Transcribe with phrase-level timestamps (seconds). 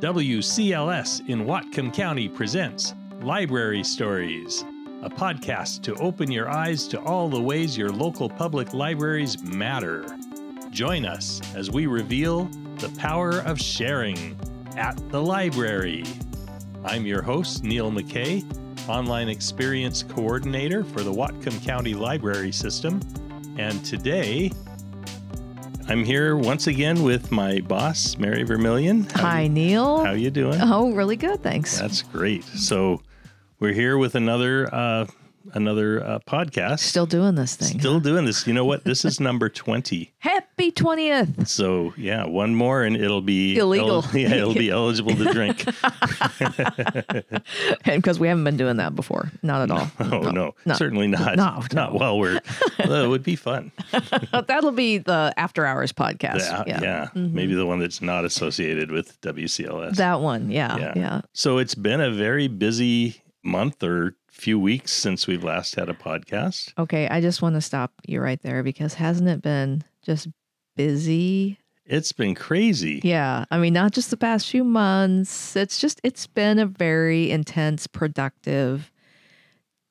[0.00, 4.64] WCLS in Whatcom County presents Library Stories,
[5.02, 10.06] a podcast to open your eyes to all the ways your local public libraries matter.
[10.70, 12.44] Join us as we reveal
[12.76, 14.38] the power of sharing
[14.76, 16.04] at the library.
[16.84, 18.44] I'm your host, Neil McKay,
[18.88, 23.00] Online Experience Coordinator for the Whatcom County Library System.
[23.58, 24.52] And today,
[25.88, 29.04] I'm here once again with my boss, Mary Vermillion.
[29.14, 30.04] How Hi, you- Neil.
[30.04, 30.58] How you doing?
[30.60, 31.42] Oh, really good.
[31.42, 31.78] Thanks.
[31.78, 32.44] That's great.
[32.44, 33.00] So
[33.58, 35.06] we're here with another uh,
[35.54, 36.80] another uh, podcast.
[36.80, 37.78] Still doing this thing.
[37.78, 38.46] Still doing this.
[38.46, 38.84] You know what?
[38.84, 40.12] This is number twenty.
[40.18, 41.46] Happy 20th.
[41.46, 44.04] So yeah, one more and it'll be Illegal.
[44.04, 45.64] el- yeah, it'll be eligible to drink.
[47.84, 49.30] Because we haven't been doing that before.
[49.42, 49.90] Not at all.
[50.10, 50.74] Oh no, no.
[50.74, 51.36] certainly not.
[51.36, 52.40] No, not while we're.
[52.78, 53.72] Well, it would be fun.
[54.32, 56.38] That'll be the after hours podcast.
[56.66, 57.04] Yeah, yeah.
[57.14, 57.34] Mm-hmm.
[57.34, 59.96] Maybe the one that's not associated with WCLS.
[59.96, 60.50] That one.
[60.50, 60.76] Yeah.
[60.78, 60.92] Yeah.
[60.96, 61.20] Yeah.
[61.32, 65.94] so it's been a very busy month or few weeks since we've last had a
[65.94, 66.72] podcast.
[66.78, 67.08] Okay.
[67.08, 70.28] I just want to stop you right there because hasn't it been just
[70.76, 71.58] busy?
[71.84, 73.00] It's been crazy.
[73.02, 73.46] Yeah.
[73.50, 75.56] I mean, not just the past few months.
[75.56, 78.92] It's just, it's been a very intense, productive,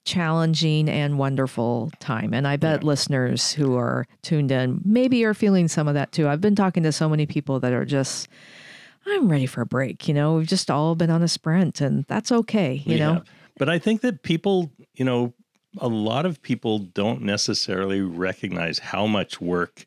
[0.06, 2.34] challenging, and wonderful time.
[2.34, 2.88] And I bet Yeah.
[2.88, 6.28] listeners who are tuned in maybe are feeling some of that too.
[6.30, 8.30] I've been talking to so many people that are just,
[9.06, 10.08] I'm ready for a break.
[10.08, 12.76] You know, we've just all been on a sprint and that's okay.
[12.86, 13.26] You We know, have.
[13.58, 15.34] But I think that people, you know,
[15.80, 19.86] a lot of people don't necessarily recognize how much work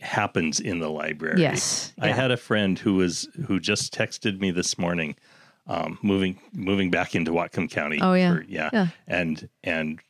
[0.00, 1.40] happens in the library.
[1.40, 1.92] yes.
[2.00, 2.14] I yeah.
[2.14, 5.16] had a friend who was who just texted me this morning,
[5.66, 7.98] um, moving moving back into Whatcom County.
[8.00, 8.34] Oh, yeah.
[8.36, 8.86] for- yeah, Yeah.
[9.06, 10.00] and and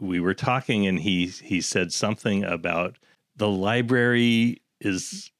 [0.00, 2.96] we were talking, and he he said something about
[3.36, 5.30] the library is,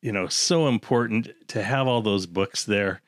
[0.00, 3.01] you know, so important to have all those books there,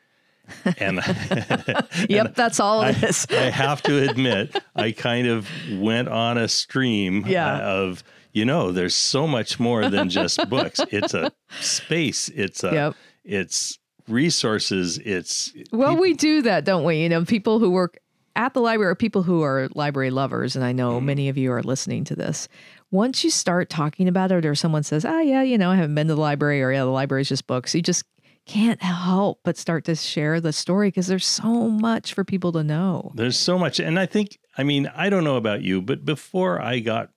[0.79, 0.99] and
[2.09, 2.35] Yep.
[2.35, 3.27] That's all I, it is.
[3.31, 7.55] I have to admit, I kind of went on a stream Yeah.
[7.57, 10.81] uh, of, you know, there's so much more than just books.
[10.91, 12.29] It's a space.
[12.31, 12.95] It's a, Yep.
[13.25, 13.79] it's
[14.09, 14.99] resources.
[14.99, 16.97] It's Well, we do that, don't we?
[17.03, 17.99] You know, people who work
[18.37, 21.07] at the library are people who are library lovers, and I know Mm-hmm.
[21.07, 22.49] many of you are listening to this.
[22.91, 25.95] Once you start talking about it, or someone says, "Ah, yeah, you know, I haven't
[25.95, 28.05] been to the library," or "Yeah, the library is just books," you just
[28.47, 32.63] can't help but start to share the story because there's so much for people to
[32.65, 33.13] know.
[33.15, 33.81] there's so much.
[33.81, 37.11] And I think, I mean, I don't know about you, but before I got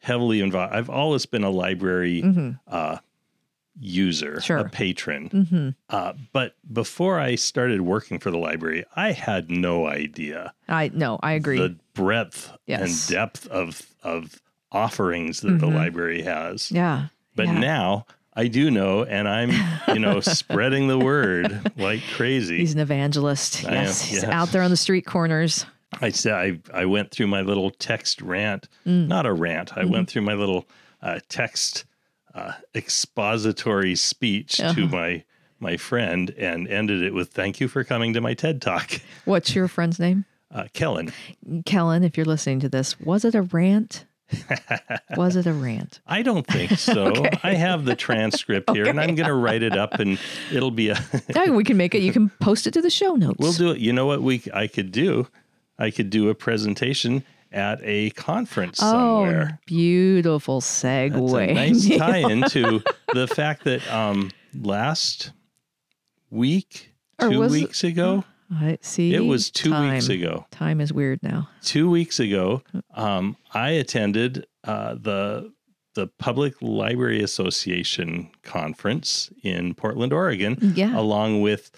[0.00, 2.22] heavily involved, I've always been a library
[2.68, 2.98] uh,
[3.80, 4.40] user, Mm-hmm.
[4.40, 4.58] Sure.
[4.58, 5.26] a patron.
[5.28, 10.90] hmm Uh, but before I started working for the library, I had no idea I
[10.94, 11.58] no, I agree.
[11.58, 12.82] the breadth Yes.
[13.08, 14.40] and depth of of
[14.70, 15.74] offerings that the Mhm.
[15.74, 16.70] library has.
[16.70, 17.58] yeah, But yeah.
[17.58, 18.06] now
[18.38, 19.50] I do know, and I'm
[19.88, 22.58] you know spreading the word like crazy.
[22.58, 23.64] he's an evangelist.
[23.64, 24.30] I am, yes, he's yes.
[24.32, 25.66] out there on the street corners.
[26.00, 29.08] I said I I went through my little text rant, Mm.
[29.08, 29.76] not a rant.
[29.76, 30.66] I went through my little
[31.02, 31.84] uh, text
[32.34, 34.86] uh, expository speech to Uh-huh.
[34.86, 35.24] my
[35.60, 39.54] my friend and ended it with "Thank you for coming to my TED Talk." What's
[39.56, 40.24] your friend's name?
[40.54, 41.12] Uh, Kellen,
[41.66, 44.04] Kellen, if you're listening to this, was it a rant?
[45.16, 46.00] Was it a rant?
[46.06, 47.12] I don't think so.
[47.42, 50.18] I have the transcript here, and I'm going to write it up, and
[50.52, 50.98] it'll be a.
[51.50, 52.02] We can make it.
[52.02, 53.38] You can post it to the show notes.
[53.38, 53.78] we'll do it.
[53.78, 55.28] You know what we I could do?
[55.78, 59.58] I could do a presentation at a conference Oh, somewhere.
[59.66, 61.48] beautiful That's segue.
[61.50, 62.82] a nice tie into
[63.14, 65.32] the fact that um, last
[66.30, 69.14] week, Or two was it- weeks ago, I see.
[69.14, 69.92] it was two time.
[69.94, 70.46] weeks ago.
[70.50, 71.48] Time is weird now.
[71.62, 72.62] Two weeks ago,
[72.94, 75.52] um, I attended uh, the
[75.94, 80.96] the Public Library Association conference in Portland, Oregon, Yeah.
[80.98, 81.72] along with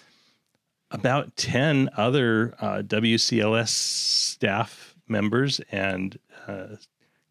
[0.91, 6.75] about 10 other uh, WCLS staff members and uh,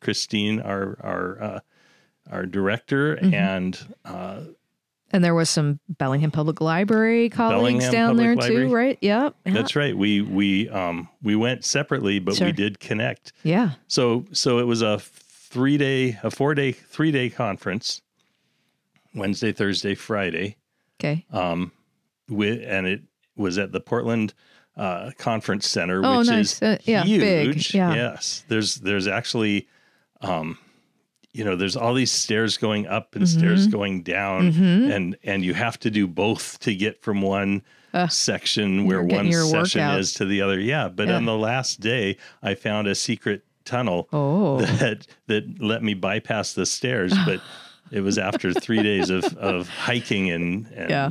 [0.00, 1.60] Christine, our our uh,
[2.30, 3.34] our director, Mm-hmm.
[3.34, 4.40] and uh,
[5.12, 8.68] And there was some Bellingham Public Library colleagues Bellingham down Public there Library.
[8.68, 8.98] too, right?
[9.00, 9.34] Yep.
[9.44, 9.52] Yeah.
[9.52, 9.96] that's right.
[9.96, 13.32] We we um we went separately, but we did connect.
[13.42, 13.70] yeah.
[13.88, 18.02] So so it was a three day, a four day, three day conference,
[19.14, 20.56] Wednesday, Thursday, Friday.
[21.00, 21.24] Okay.
[21.32, 21.72] Um,
[22.28, 23.02] with and it
[23.36, 24.34] was at the Portland
[24.76, 26.52] uh, Conference Center, Oh, which nice.
[26.54, 27.46] is Uh, yeah, big.
[27.54, 27.74] huge.
[27.74, 27.94] Yeah.
[27.94, 29.66] Yes, there's there's actually,
[30.20, 30.56] um,
[31.32, 34.92] you know, there's all these stairs going up and stairs going down, Mhm.
[34.92, 37.62] and and you have to do both to get from one
[37.92, 39.98] Uh, section where one session workout.
[40.00, 40.58] is to the other.
[40.60, 41.16] Yeah, but Yeah.
[41.16, 44.60] on the last day, I found a secret tunnel Oh.
[44.80, 47.40] that that let me bypass the stairs, but
[47.92, 51.10] it was after three days of of hiking and, and Yeah.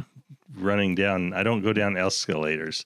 [0.58, 1.34] running down.
[1.34, 2.86] I don't go down escalators.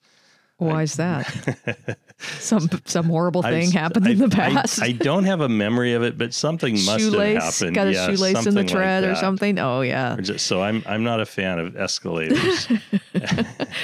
[0.64, 1.98] Why is that?
[2.40, 4.82] some some horrible I- thing happened in the past.
[4.82, 7.76] I, don't have a memory of it, but something must shoelace have happened.
[7.76, 9.60] got a Yeah, shoelace in the something like tread or something.
[9.60, 10.18] Oh yeah.
[10.22, 12.68] Just- so I'm I'm not a fan of escalators.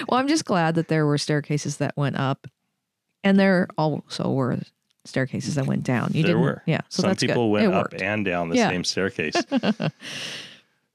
[0.08, 2.48] Well, I'm just glad that there were staircases that went up,
[3.24, 4.60] and there also were
[5.06, 6.12] staircases that went down.
[6.14, 6.64] You there didn't, were.
[6.66, 6.82] yeah.
[6.90, 7.52] So Some that's people good.
[7.52, 8.02] went it up worked.
[8.02, 8.70] and down the Yeah.
[8.70, 9.36] same staircase.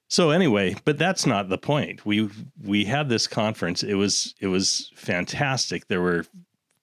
[0.08, 2.04] So anyway, but that's not the point.
[2.06, 2.30] We
[2.62, 3.82] we had this conference.
[3.82, 5.88] It was it was fantastic.
[5.88, 6.24] There were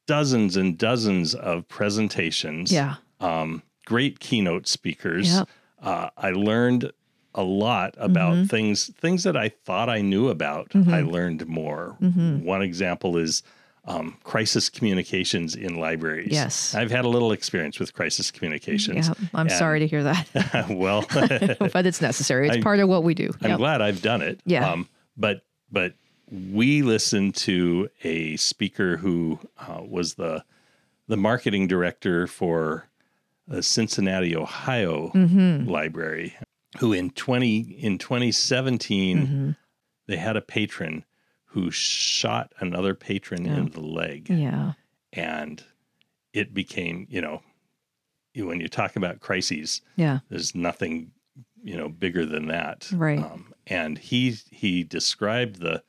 [0.07, 2.71] dozens and dozens of presentations.
[2.71, 2.95] Yeah.
[3.19, 5.33] Um, great keynote speakers.
[5.33, 5.49] Yep.
[5.81, 6.91] Uh, I learned
[7.33, 8.49] a lot about Mhm.
[8.49, 10.69] things things that I thought I knew about.
[10.71, 10.91] Mhm.
[10.93, 11.95] I learned more.
[12.01, 12.43] Mhm.
[12.43, 13.41] One example is
[13.85, 16.29] um, crisis communications in libraries.
[16.31, 16.75] Yes.
[16.75, 19.07] I've had a little experience with crisis communications.
[19.07, 19.13] Yeah.
[19.33, 21.03] I'm And- sorry to hear that, well,
[21.73, 22.47] but it's necessary.
[22.47, 23.31] It's I- part of what we do.
[23.41, 23.57] I'm Yep.
[23.57, 24.39] glad I've done it.
[24.45, 24.69] Yeah.
[24.69, 24.87] Um,
[25.17, 25.41] but
[25.71, 25.93] but
[26.31, 30.43] we listened to a speaker who uh, was the
[31.07, 32.87] the marketing director for
[33.47, 35.67] the Cincinnati, Ohio Mhm.
[35.67, 36.35] library,
[36.79, 39.55] who in twenty in 2017 Mhm.
[40.07, 41.03] they had a patron
[41.51, 43.57] who shot another patron Yeah.
[43.57, 44.73] in the leg, Yeah.
[45.13, 45.63] and
[46.33, 47.41] it became you know
[48.35, 50.19] when you talk about crises Yeah.
[50.29, 51.11] there's nothing
[51.63, 53.19] you know bigger than that Right.
[53.19, 55.83] um, and he he described the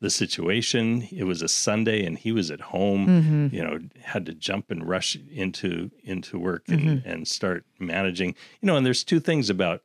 [0.00, 4.24] the situation it was a sunday and he was at home hmm you know had
[4.26, 7.08] to jump and rush into into work and Mm-hmm.
[7.08, 8.28] and start managing
[8.60, 9.82] you know and there's two things about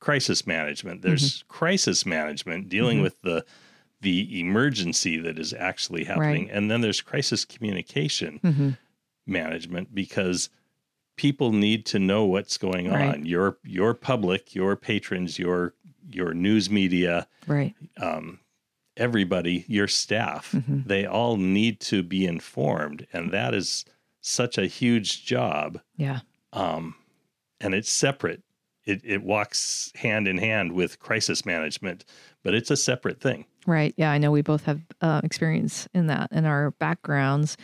[0.00, 1.48] crisis management there's Mm-hmm.
[1.48, 3.44] crisis management dealing with the
[4.02, 8.70] the emergency that is actually happening and then there's crisis communication hmm
[9.28, 10.50] management because
[11.16, 13.14] people need to know what's going Right.
[13.14, 13.26] on.
[13.26, 15.74] Your your public, your patrons, your
[16.08, 17.74] your news media, Right.
[17.96, 18.38] um,
[18.96, 20.84] everybody, your staff, Mhm.
[20.86, 23.84] they all need to be informed, and that is
[24.20, 25.80] such a huge job.
[25.96, 26.20] Yeah.
[26.52, 26.94] Um,
[27.60, 28.42] and it's separate.
[28.84, 32.04] It it walks hand in hand with crisis management,
[32.44, 33.46] but it's a separate thing.
[33.66, 33.94] Right.
[33.96, 37.56] Yeah, I know we both have uh, experience in that in our backgrounds.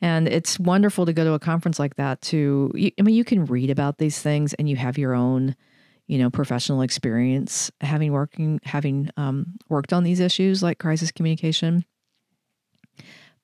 [0.00, 3.46] And it's wonderful to go to a conference like that to I mean you can
[3.46, 5.56] read about these things and you have your own,
[6.06, 11.84] you know, professional experience having working having um, worked on these issues like crisis communication.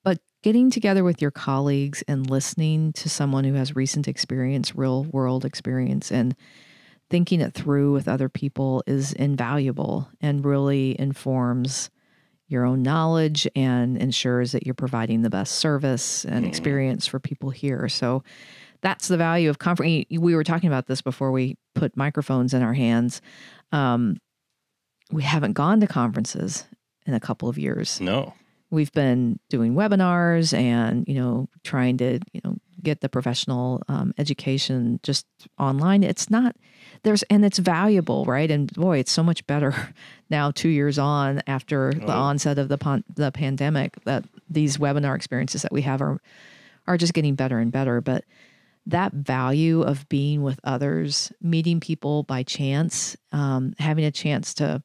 [0.03, 5.05] But getting together with your colleagues and listening to someone who has recent experience, real
[5.05, 6.35] world experience and
[7.09, 11.89] thinking it through with other people is invaluable and really informs
[12.47, 16.47] your own knowledge and ensures that you're providing the best service and Mhm.
[16.47, 17.87] experience for people here.
[17.89, 18.23] So
[18.81, 20.05] that's the value of conference.
[20.09, 23.21] We were talking about this before we put microphones in our hands.
[23.71, 24.17] Um,
[25.11, 26.65] we haven't gone to conferences
[27.05, 28.33] in a couple of years No,
[28.69, 34.13] we've been doing webinars and you know trying to you know get the professional um,
[34.17, 35.25] education just
[35.57, 36.55] online it's not
[37.03, 39.73] there's and it's valuable right and boy it's so much better
[40.29, 42.19] now two years on after the Oh.
[42.29, 46.21] onset of the pon- the pandemic that these webinar experiences that we have are
[46.87, 48.23] are just getting better and better but
[48.85, 54.81] that value of being with others meeting people by chance um, having a chance to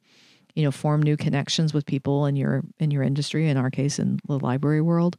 [0.54, 3.98] you know form new connections with people in your in your industry in our case
[3.98, 5.16] in the library world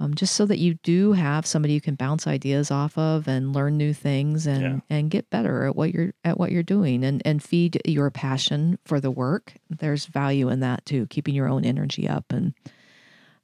[0.00, 3.52] um, just so that you do have somebody you can bounce ideas off of and
[3.54, 4.80] learn new things and Yeah.
[4.88, 8.78] and get better at what you're at what you're doing and and feed your passion
[8.84, 12.54] for the work there's value in that too keeping your own energy up and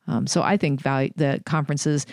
[0.08, 2.06] um, so i think value the conferences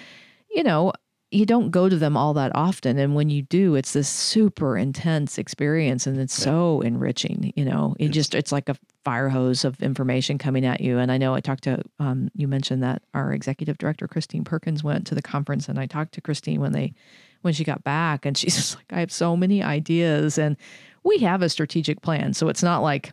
[0.51, 0.91] you know
[1.33, 4.77] you don't go to them all that often and when you do it's this super
[4.77, 6.43] intense experience and it's Yeah.
[6.45, 10.79] so enriching you know it just it's like a fire hose of information coming at
[10.79, 14.43] you and i know i talked to um, you mentioned that our executive director christine
[14.43, 16.93] perkins went to the conference and i talked to christine when they
[17.41, 20.55] when she got back and she's just like i have so many ideas and
[21.03, 23.11] we have a strategic plan so it's not like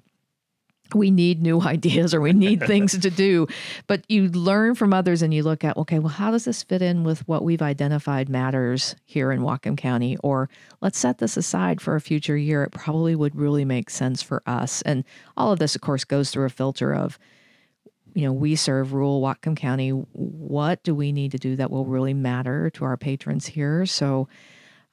[0.95, 3.47] we need new ideas or we need things to do.
[3.87, 6.83] But you learn from others and you look at okay well how does this fit
[6.83, 10.17] in with what we've identified matters here in Whatcom County?
[10.23, 10.49] Or
[10.81, 12.63] let's set this aside for a future year.
[12.65, 14.83] It probably would really make sense for us.
[14.83, 15.05] And
[15.37, 17.19] all of this of course goes through a filter of
[18.15, 19.91] you know we serve rural Whatcom County.
[19.91, 23.87] What do we need to do that will really matter to our patrons here?
[23.87, 24.29] So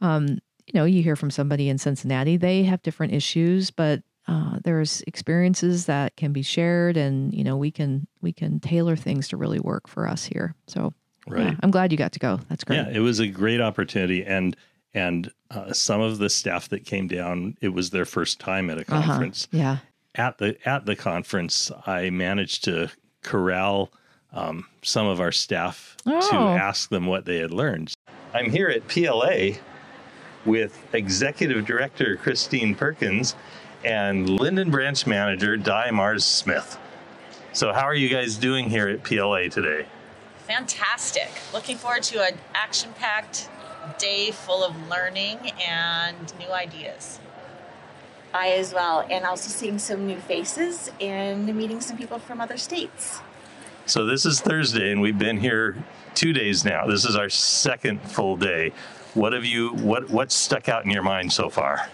[0.01, 4.59] um you know you hear from somebody in Cincinnati they have different issues but uh,
[4.63, 9.27] there's experiences that can be shared and you know we can we can tailor things
[9.29, 10.93] to really work for us here so
[11.27, 11.43] right.
[11.45, 14.25] yeah, i'm glad you got to go that's great Yeah, it was a great opportunity,
[14.25, 14.55] and
[14.93, 18.77] and uh, some of the staff that came down, it was their first time at
[18.77, 19.01] a Uh-huh.
[19.01, 19.77] conference, yeah
[20.15, 22.89] at the at the conference, I managed to
[23.21, 23.91] corral
[24.33, 26.47] um, some of our staff to Oh.
[26.49, 27.93] ask them what they had learned.
[28.33, 29.59] I'm here at PLA
[30.45, 33.35] with Executive Director Christine Perkins
[33.87, 36.77] and Lynden Branch Manager Di Mars Smith.
[37.53, 39.85] So, how are you guys doing here at PLA today?
[40.45, 41.29] Fantastic.
[41.53, 43.49] Looking forward to an action packed
[43.97, 47.21] day full of learning and new ideas.
[48.33, 52.57] I as well, and also seeing some new faces and meeting some people from other
[52.57, 53.21] states.
[53.85, 55.77] So this is Thursday, and we've been here
[56.13, 56.85] two days now.
[56.87, 58.73] This is our second full day.
[59.13, 59.69] What have you?
[59.69, 61.89] What what stuck out in your mind so far?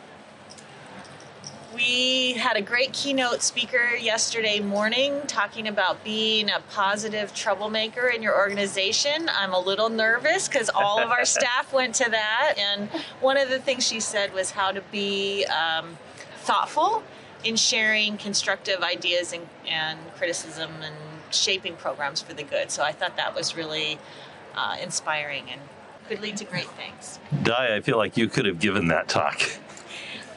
[1.74, 8.22] We had a great keynote speaker yesterday morning talking about being a positive troublemaker in
[8.22, 9.28] your organization.
[9.32, 12.56] I'm a little nervous because all of our staff went to that.
[12.60, 12.90] And
[13.22, 15.98] one of the things she said was how to be um,
[16.38, 17.02] thoughtful
[17.44, 20.96] in sharing constructive ideas and, and criticism and
[21.32, 22.70] shaping programs for the good.
[22.70, 23.98] So I thought that was really
[24.56, 25.62] uh, inspiring and
[26.08, 27.20] could lead to great things.
[27.42, 29.42] Di, I feel like you could have given that talk.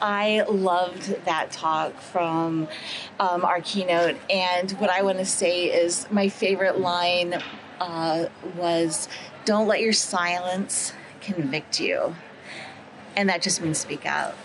[0.01, 2.67] I loved that talk from
[3.19, 7.41] um, our keynote, and what I want to say is my favorite line
[7.79, 9.07] uh, was,
[9.45, 12.15] "Don't let your silence convict you,"
[13.15, 14.35] and that just means speak out.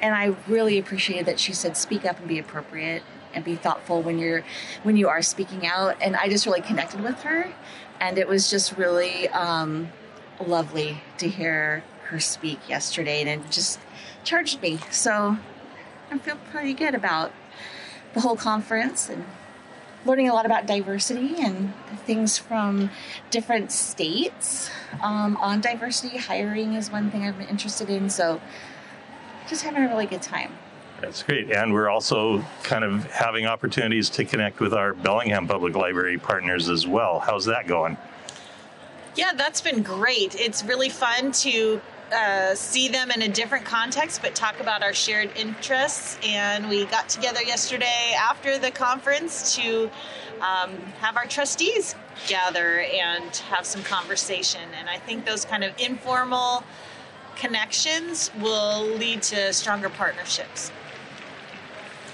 [0.00, 3.02] And I really appreciated that she said, "Speak up and be appropriate."
[3.34, 4.44] And be thoughtful when you're
[4.82, 7.50] when you are speaking out, and I just really connected with her,
[7.98, 9.88] and it was just really um,
[10.46, 13.78] lovely to hear her speak yesterday, and just
[14.24, 14.78] charged me.
[14.90, 15.36] So
[16.10, 17.32] I feel pretty good about
[18.14, 19.24] the whole conference and
[20.04, 21.72] learning a lot about diversity and
[22.06, 22.90] things from
[23.30, 24.70] different states
[25.02, 26.18] um, on diversity.
[26.18, 28.10] Hiring is one thing I've been interested in.
[28.10, 28.40] So
[29.48, 30.52] just having a really good time.
[31.00, 31.50] That's great.
[31.50, 36.68] And we're also kind of having opportunities to connect with our Bellingham Public Library partners
[36.68, 37.18] as well.
[37.18, 37.96] How's that going?
[39.16, 40.36] Yeah, that's been great.
[40.36, 41.80] It's really fun to
[42.12, 46.18] uh, see them in a different context, but talk about our shared interests.
[46.24, 49.90] And we got together yesterday after the conference to
[50.40, 51.94] um, have our trustees
[52.26, 54.62] gather and have some conversation.
[54.78, 56.64] And I think those kind of informal
[57.36, 60.70] connections will lead to stronger partnerships.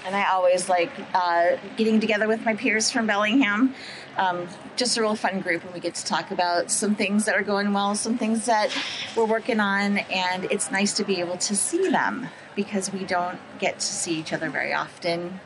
[0.05, 3.75] And I always like uh, getting together with my peers from Bellingham.
[4.19, 7.35] Um, just a real fun group, and we get to talk about some things that
[7.35, 8.69] are going well, some things that
[9.15, 13.39] we're working on, and it's nice to be able to see them because we don't
[13.59, 15.39] get to see each other very often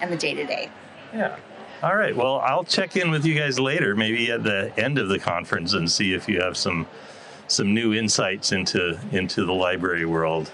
[0.00, 0.70] in the day to day.
[1.12, 1.36] Yeah.
[1.82, 2.16] All right.
[2.16, 5.72] Well, I'll check in with you guys later, maybe at the end of the conference,
[5.74, 6.86] and see if you have some
[7.48, 10.52] some new insights into into the library world.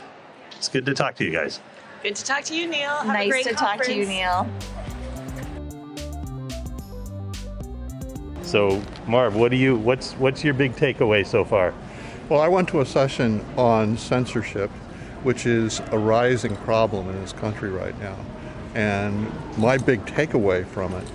[0.57, 1.61] It's good to talk to you guys.
[2.03, 2.89] Good to talk to you, Neil.
[2.89, 4.07] Have a nice great to talk to you.
[4.07, 4.49] Neil.
[8.55, 11.75] So, Marv, what do you what's what's your big takeaway so far?
[12.29, 14.71] Well, I went to a session on censorship,
[15.25, 18.17] which is a rising problem in this country right now.
[18.77, 21.09] And my big takeaway from it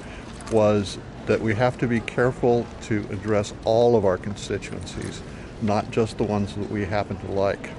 [0.51, 5.21] was that we have to be careful to address all of our constituencies,
[5.61, 7.69] not just the ones that we happen to like.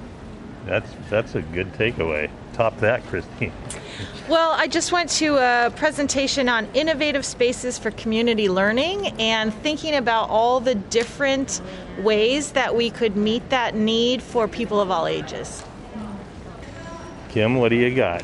[0.65, 2.31] That's that's a good takeaway.
[2.61, 3.51] Top that, Christine.
[4.29, 9.95] Well, I just went to a presentation on innovative spaces for community learning and thinking
[9.95, 11.59] about all the different
[11.97, 15.63] ways that we could meet that need for people of all ages.
[17.29, 18.23] Kim, what do you got?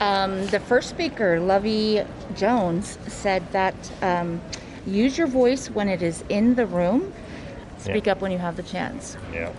[0.00, 4.40] Um, the first speaker, Luvvie Jones, said that um,
[4.84, 7.12] use your voice when it is in the room.
[7.78, 8.12] Speak Yeah.
[8.12, 9.16] up when you have the chance.
[9.32, 9.52] Yeah.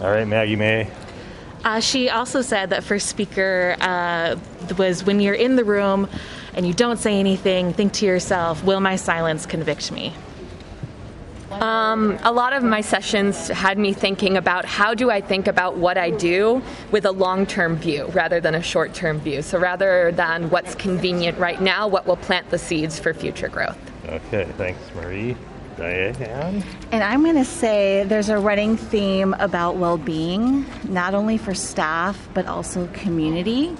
[0.00, 0.88] All right, Maggie May.
[1.66, 4.36] Uh, she also said that first speaker uh,
[4.78, 6.08] was when you're in the room
[6.54, 10.14] and you don't say anything, think to yourself, will my silence convict me?
[11.50, 15.76] Um, a lot of my sessions had me thinking about how do I think about
[15.76, 19.42] what I do with a long term view rather than a short term view.
[19.42, 23.78] So rather than what's convenient right now, what will plant the seeds for future growth.
[24.08, 25.36] Okay, thanks, Marie.
[25.76, 26.64] Diane.
[26.90, 31.54] And I'm going to say there's a running theme about well being, not only for
[31.54, 33.76] staff, but also community.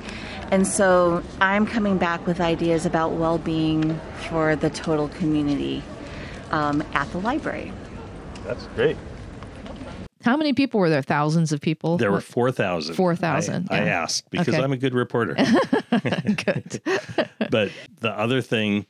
[0.50, 3.98] And so I'm coming back with ideas about well being
[4.28, 5.82] for the total community
[6.50, 7.72] um, at the library.
[8.44, 8.96] That's great.
[10.22, 11.02] How many people were there?
[11.02, 11.98] Thousands of people?
[11.98, 12.96] There were 4,000.
[12.96, 14.62] 4,000, I, I asked because Okay.
[14.62, 15.34] I'm a good reporter.
[15.90, 16.80] Good.
[17.50, 18.86] but the other thing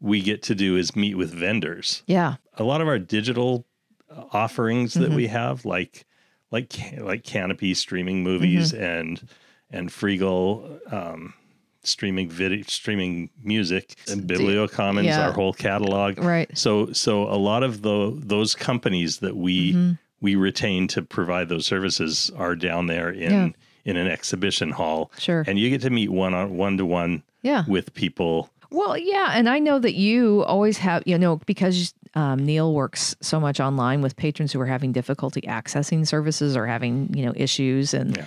[0.00, 2.02] we get to do is meet with vendors.
[2.06, 2.36] yeah.
[2.58, 3.66] A lot of our digital
[4.10, 5.16] uh, offerings that Mm-hmm.
[5.16, 6.04] we have, like
[6.50, 8.82] like like Kanopy streaming movies Mm-hmm.
[8.82, 9.28] and
[9.70, 11.34] and Freegal um,
[11.82, 15.26] streaming video, streaming music, and Bibliocommons, yeah.
[15.26, 16.18] our whole catalog.
[16.18, 16.56] Right.
[16.56, 19.92] So so a lot of the those companies that we Mm-hmm.
[20.20, 23.48] we retain to provide those services are down there in Yeah.
[23.84, 25.10] in an exhibition hall.
[25.18, 25.44] Sure.
[25.46, 27.64] And you get to meet one on one to one Yeah.
[27.68, 28.50] with people.
[28.70, 33.14] Well, yeah, and I know that you always have, you know, because um, Neil works
[33.20, 37.32] so much online with patrons who are having difficulty accessing services or having, you know,
[37.36, 38.24] issues, and Yeah.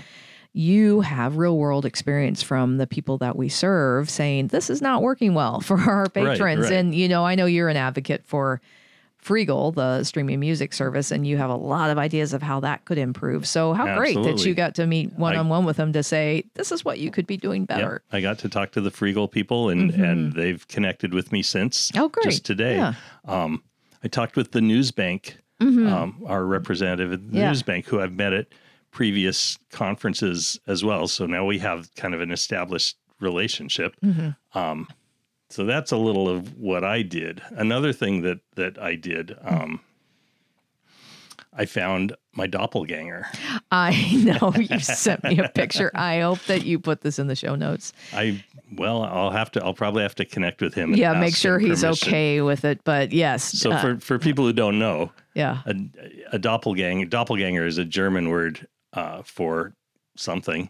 [0.54, 5.02] you have real world experience from the people that we serve saying this is not
[5.02, 6.74] working well for our patrons, right.
[6.74, 8.62] and you know, I know you're an advocate for
[9.24, 12.86] Freegal, the streaming music service, and you have a lot of ideas of how that
[12.86, 13.48] could improve.
[13.48, 16.46] So, how great that you got to meet one on one with them to say
[16.56, 18.02] this is what you could be doing Yeah, better.
[18.12, 21.92] I got to talk to the Freegal people, and and they've connected with me since.
[21.92, 22.04] Mm-hmm.
[22.04, 22.24] Oh, great.
[22.26, 22.76] Just today.
[22.78, 22.94] Yeah.
[23.28, 23.62] Um,
[24.04, 27.38] I talked with the News Bank, um, our representative at the Mm-hmm.
[27.38, 27.48] Yeah.
[27.50, 28.48] News Bank, who I've met at
[28.92, 31.08] previous conferences as well.
[31.08, 33.96] So now we have kind of an established relationship.
[34.04, 34.58] Mm-hmm.
[34.58, 34.88] Um,
[35.50, 37.42] so that's a little of what I did.
[37.52, 39.82] Another thing that that I did, um,
[41.54, 43.26] I found my doppelganger.
[43.72, 43.92] I
[44.24, 45.92] know you sent me a picture.
[45.94, 47.92] I hope that you put this in the show notes.
[48.14, 48.44] I
[48.78, 49.64] well, I'll have to.
[49.64, 50.92] I'll probably have to connect with him.
[50.92, 52.10] and Yeah, make sure he's permission.
[52.10, 52.84] okay with it.
[52.84, 55.76] But yes, So uh, for for people who don't know, yeah, a,
[56.34, 59.74] a doppelganger doppelganger is a German word uh, for
[60.16, 60.70] something.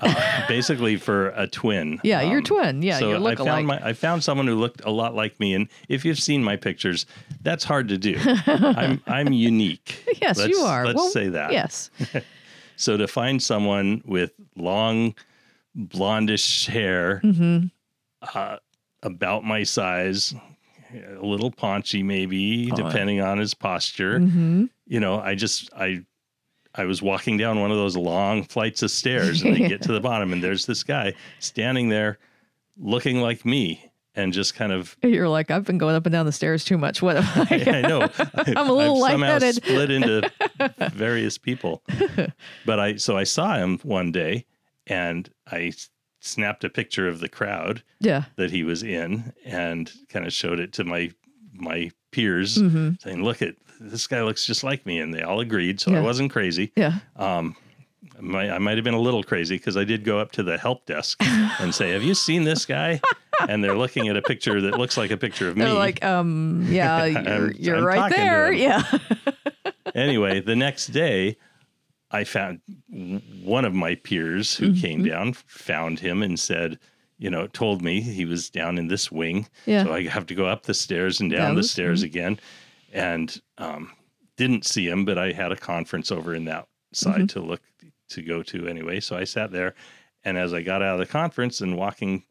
[0.00, 2.00] Uh, basically for a twin.
[2.04, 2.82] yeah, you're Um, twin.
[2.82, 5.54] Yeah, so you I found my I found someone who looked a lot like me,
[5.54, 7.06] and if you've seen my pictures,
[7.42, 8.16] that's hard to do.
[8.46, 10.04] I'm I'm unique.
[10.22, 10.84] yes, you Let's- are.
[10.86, 11.52] Let's Well, say that.
[11.52, 11.90] Yes.
[12.76, 15.14] So to find someone with long,
[15.78, 17.66] blondish hair, Mm-hmm.
[18.34, 18.56] uh,
[19.02, 20.34] about my size,
[20.94, 24.18] a little paunchy maybe, depending on his posture.
[24.20, 24.64] Mm-hmm.
[24.86, 26.04] You know, I just I
[26.74, 29.92] I was walking down one of those long flights of stairs, and I get to
[29.92, 32.18] the bottom, and there's this guy standing there,
[32.76, 34.96] looking like me, and just kind of.
[35.02, 37.00] You're like, I've been going up and down the stairs too much.
[37.02, 37.64] What am I?
[37.66, 38.08] I know.
[38.56, 39.54] I'm a little I've somehow lightheaded.
[39.64, 40.30] split into
[40.92, 41.82] various people.
[42.66, 44.46] But I so I saw him one day
[44.86, 45.72] and I
[46.20, 48.24] snapped a picture of the crowd yeah.
[48.36, 51.10] that he was in and kind of showed it to my
[51.52, 52.90] my peers Mm-hmm.
[53.00, 53.54] saying, "Look at
[53.90, 56.72] this guy looks just like me." And they all agreed, so I wasn't crazy.
[56.76, 56.98] Yeah.
[57.16, 57.56] Um
[58.16, 60.42] I might, I might have been a little crazy because I did go up to
[60.44, 61.18] the help desk
[61.60, 63.00] and say, "Have you seen this guy?"
[63.48, 65.64] And they're looking at a picture that looks like a picture of me.
[65.64, 68.52] They're like, um, yeah, you're, I'm- you're I'm right there.
[68.52, 68.82] Yeah.
[69.94, 71.36] anyway, the next day,
[72.10, 72.60] I found
[73.42, 75.08] one of my peers who came Mm-hmm.
[75.08, 76.78] down, found him and said,
[77.18, 79.48] you know, told me he was down in this wing.
[79.66, 79.84] Yeah.
[79.84, 82.38] So I have to go up the stairs and down the the- stairs again.
[82.94, 83.90] And um,
[84.36, 87.26] didn't see him, but I had a conference over in that side Mm-hmm.
[87.26, 87.60] to look
[88.10, 89.00] to go to anyway.
[89.00, 89.74] So I sat there.
[90.24, 92.22] And as I got out of the conference and walking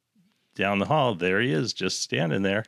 [0.56, 2.66] down the hall, there he is, just standing there.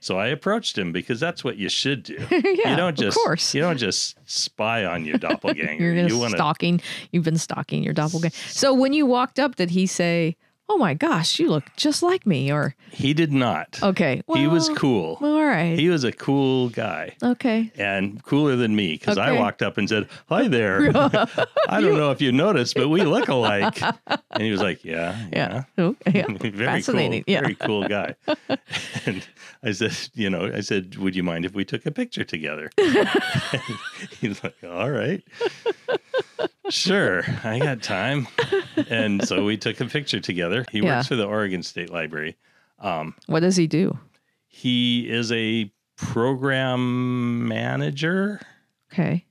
[0.00, 2.16] So I approached him because that's what you should do.
[2.30, 3.54] Yeah, you don't of just course.
[3.54, 5.92] you don't just spy on your doppelganger.
[5.94, 6.80] You're you wanna- stalking.
[7.12, 8.34] You've been stalking your doppelganger.
[8.48, 10.36] So when you walked up, did he say,
[10.72, 12.50] "Oh my gosh, you look just like me"?
[12.50, 13.78] Or He did not.
[13.82, 15.18] okay, he was well, cool.
[15.20, 15.78] All right.
[15.78, 17.70] He was a cool guy okay.
[17.76, 20.90] and cooler than me because I walked up and said, "Hi there."
[21.68, 23.80] I don't know if you noticed, but we look alike.
[24.30, 25.64] And he was like, "Yeah, Yeah.
[25.76, 26.26] yeah." Oh, yeah.
[26.40, 27.24] very Fascinating.
[27.24, 27.40] cool, Yeah.
[27.42, 28.14] very cool guy.
[29.06, 29.22] and
[29.62, 32.70] I said, you know, I said, would you mind if we took a picture together?
[34.20, 35.22] He's like, all right,
[36.70, 38.28] sure, I got time.
[38.88, 40.64] And so we took a picture together.
[40.70, 40.96] He Yeah.
[40.96, 42.36] works for the Oregon State Library.
[42.78, 43.98] Um, what does he do?
[44.48, 48.40] He is a program manager.
[48.92, 49.24] Okay.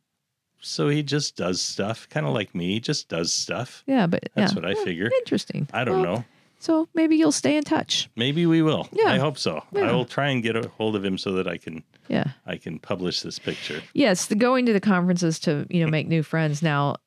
[0.62, 3.84] So he just does stuff, kind of like me, just does stuff.
[3.88, 4.60] Yeah, but That's yeah.
[4.60, 5.10] what I figure.
[5.20, 5.68] Interesting.
[5.74, 6.26] I don't Well, know.
[6.62, 8.08] So maybe you'll stay in touch.
[8.16, 8.88] Maybe we will.
[8.92, 9.08] Yeah.
[9.12, 9.64] I hope so.
[9.74, 9.90] Yeah.
[9.90, 12.26] I will try and get a hold of him so that I can Yeah.
[12.46, 13.82] I can publish this picture.
[13.94, 16.62] Yes, the going to the conferences to you know make new friends.
[16.62, 16.98] Now,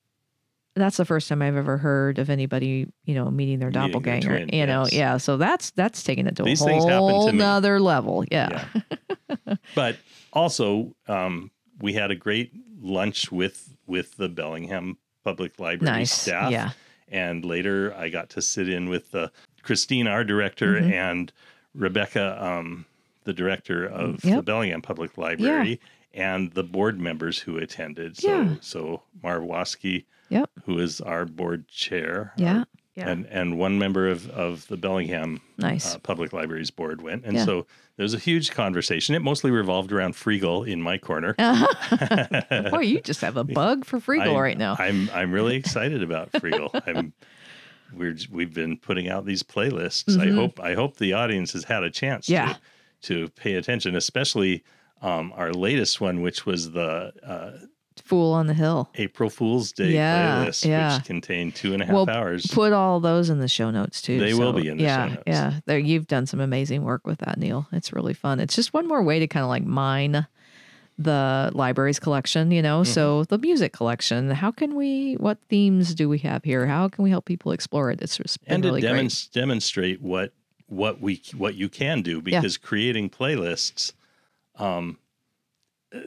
[0.74, 4.46] that's the first time I've ever heard of anybody you know meeting their Meeting doppelganger.
[4.52, 4.92] you know, yes.
[4.92, 5.16] yeah.
[5.18, 7.38] So that's that's taking it to These a whole me.
[7.38, 8.24] nother level.
[8.30, 8.64] Yeah.
[9.76, 9.98] But
[10.32, 16.12] also, um, we had a great lunch with with the Bellingham Public Library Nice.
[16.12, 16.50] staff.
[16.50, 16.70] Yeah.
[17.08, 19.30] And later, I got to sit in with the
[19.62, 20.92] Christine, our director, Mm-hmm.
[20.92, 21.32] and
[21.74, 22.86] Rebecca, um,
[23.24, 25.80] the director of the Bellingham Public Library,
[26.12, 28.16] and the board members who attended.
[28.16, 28.54] So, Yeah.
[28.60, 30.50] so Marv Waski, Yep.
[30.64, 32.58] who is our board chair, Yeah.
[32.58, 33.08] our- Yeah.
[33.08, 35.94] and and one member of of the Bellingham Nice.
[35.94, 37.44] uh, Public Libraries Board went, and Yeah.
[37.44, 39.14] so there was a huge conversation.
[39.14, 41.34] It mostly revolved around Freegal in my corner.
[42.70, 44.76] Boy, you just have a bug for Freegal I- right now.
[44.78, 46.70] I'm I'm really excited about Freegal.
[46.86, 47.12] I'm
[47.92, 50.18] we're we've been putting out these playlists.
[50.20, 50.34] I Mhm.
[50.34, 52.54] hope I hope the audience has had a chance Yeah.
[52.54, 52.60] to
[53.02, 54.64] to pay attention, especially
[55.02, 57.66] um, our latest one, which was the uh,
[58.02, 58.90] Fool on the Hill.
[58.96, 60.96] April Fool's Day Yeah, playlist, yeah.
[60.96, 62.46] which contained two and a half We'll hours.
[62.46, 64.18] put all those in the show notes too.
[64.18, 65.22] They will be in the show notes.
[65.26, 67.66] Yeah, there you've done some amazing work with that, Neil.
[67.72, 68.40] It's really fun.
[68.40, 70.26] It's just one more way to kind of like mine
[70.96, 72.84] the library's collection, you know.
[72.84, 73.34] So Mm-hmm.
[73.34, 74.30] the music collection.
[74.30, 75.14] How can we?
[75.14, 76.66] What themes do we have here?
[76.66, 78.00] How can we help people explore it?
[78.00, 78.92] It's just and to really great.
[78.92, 80.32] demonst- demonstrate what
[80.68, 82.40] what we what you can do Yeah.
[82.40, 83.92] because creating playlists
[84.56, 84.98] um
[85.94, 85.98] uh,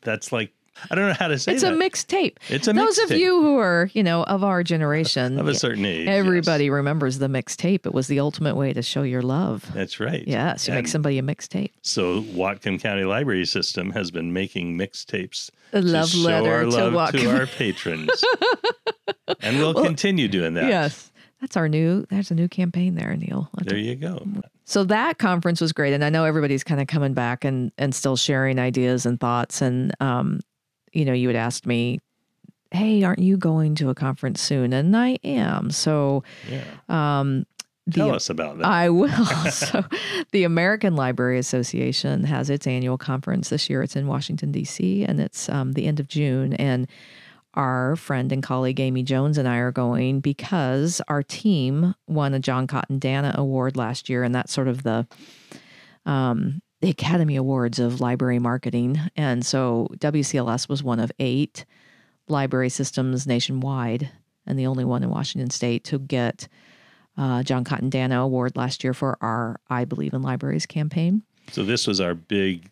[0.00, 0.52] that's like
[0.90, 1.72] I don't know how to say It's that.
[1.74, 2.40] a mixed tape.
[2.48, 3.18] It's a Those of mixtape.
[3.18, 6.08] you who are, you know, of our generation, of a certain age.
[6.08, 7.86] everybody remembers the mixed tape.
[7.86, 9.70] It was the ultimate way to show your love.
[9.74, 10.24] That's right.
[10.26, 11.70] Yes, you make somebody a mixtape.
[11.82, 16.62] So Whatcom County Library System has been making mixtapes A to love show letter our
[16.64, 18.08] to love to our patrons.
[19.40, 20.66] and we'll, Well, continue doing that.
[20.68, 21.10] Yes.
[21.40, 23.50] That's our new that's a new campaign there, Neil.
[23.64, 24.24] There you go.
[24.64, 25.92] So that conference was great.
[25.92, 29.60] And I know everybody's kind of coming back and and still sharing ideas and thoughts.
[29.60, 30.38] And um,
[30.92, 32.00] you know, you had asked me,
[32.70, 34.72] Hey, aren't you going to a conference soon?
[34.72, 35.70] And I am.
[35.70, 36.64] So Yeah.
[36.88, 37.46] um
[37.86, 38.66] the Tell us about that.
[38.66, 39.08] I will.
[39.50, 39.84] so,
[40.30, 43.82] the American Library Association has its annual conference this year.
[43.82, 46.52] It's in Washington, D.C., and it's um, the end of June.
[46.52, 46.86] And
[47.54, 52.38] our friend and colleague Amy Jones and I are going because our team won a
[52.38, 55.06] John Cotton Dana Award last year, and that's sort of the
[56.06, 59.00] um, the Academy Awards of library marketing.
[59.16, 61.64] And so WCLS was one of eight
[62.28, 64.10] library systems nationwide,
[64.46, 66.48] and the only one in Washington State to get
[67.16, 71.22] uh, John Cotton Dana Award last year for our I Believe in Libraries campaign.
[71.52, 72.68] so this was our big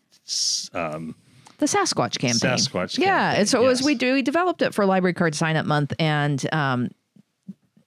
[0.73, 1.15] um,
[1.59, 2.57] The Sasquatch campaign.
[2.57, 3.05] Sasquatch Campaign.
[3.07, 5.65] Yeah, and so it was we do we developed it for Library Card Sign Up
[5.65, 6.89] Month, and um,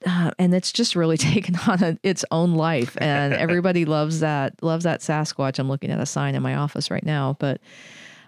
[0.07, 4.62] uh, and it's just really taken on a, its own life, and everybody loves that
[4.62, 5.59] loves that Sasquatch.
[5.59, 7.61] I'm looking at a sign in my office right now, but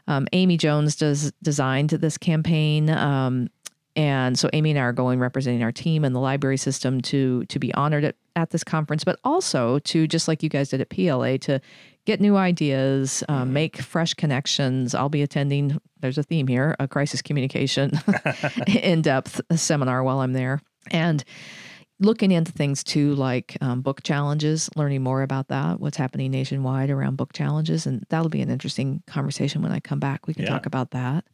[0.08, 2.90] um, Amy Jones does designed this campaign.
[2.90, 3.50] Um,
[3.96, 7.44] and so Amy and I are going representing our team and the library system to
[7.46, 10.82] to be honored at, at this conference, but also to just like you guys did
[10.82, 11.60] at PLA to
[12.04, 14.94] get new ideas, um, make fresh connections.
[14.94, 15.80] I'll be attending.
[16.00, 17.92] There's a theme here: a crisis communication
[18.66, 21.24] in depth seminar while I'm there, and
[21.98, 26.90] looking into things too, like um, book challenges, learning more about that, what's happening nationwide
[26.90, 30.26] around book challenges, and that'll be an interesting conversation when I come back.
[30.26, 30.50] We can Yeah.
[30.50, 31.24] talk about that.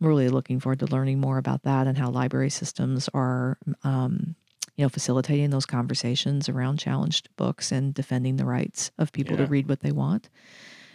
[0.00, 4.34] I'm really looking forward to learning more about that and how library systems are, um,
[4.76, 9.46] you know, facilitating those conversations around challenged books and defending the rights of people to
[9.46, 10.28] read what they want,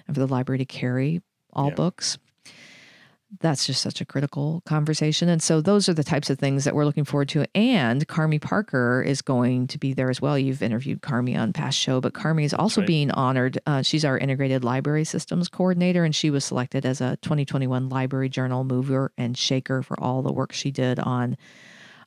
[0.05, 1.21] and for the library to carry
[1.53, 1.75] all Yeah.
[1.75, 2.17] books
[3.39, 5.29] that's just such a critical conversation.
[5.29, 7.45] And so those are the types of things that we're looking forward to.
[7.55, 10.37] And Carmi Parker is going to be there as well.
[10.37, 12.87] You've interviewed Carmi on past show, but Carmi is also right.
[12.87, 13.59] being honored.
[13.67, 18.29] Uh, she's our integrated library systems coordinator, and she was selected as a 2021 Library
[18.29, 21.37] Journal mover and shaker for all the work she did on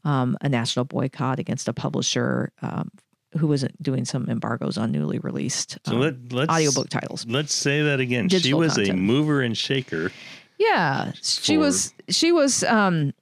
[0.05, 2.91] um, a national boycott against a publisher um,
[3.39, 7.25] who was doing some embargoes on newly released So um, let, let's audiobook titles.
[7.29, 8.29] Let's say that again.
[8.29, 10.11] she Digital was a mover and shaker.
[10.63, 11.95] Yeah, she was.
[12.09, 12.63] She was.
[12.65, 13.13] Um,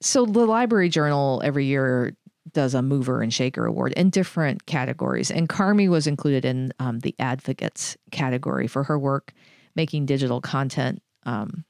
[0.00, 2.14] so the Library Journal every year
[2.52, 7.00] does a mover and shaker award in different categories, and Carmi was included in um,
[7.00, 9.32] the advocates category for her work
[9.74, 11.64] making digital content um,